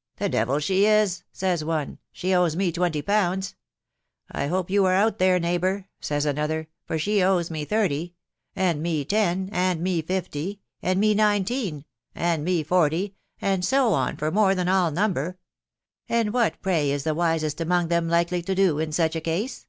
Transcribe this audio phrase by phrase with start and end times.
[0.18, 3.54] e The devil she is!' says one;' she owes me twenty pounds....'—
[4.34, 8.14] e I hope you are out there, neighbour,' says another,' for she owes me thirty....'
[8.56, 11.84] 'And me ten '—* and me fifty'— 'and me nineteen'—
[12.14, 15.36] 'and me forty/ and soon for more than I'll number.
[16.08, 19.66] And what, pray, is the wisest among them likely to do in such a case